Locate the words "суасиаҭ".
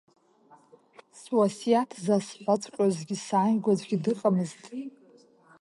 1.19-1.91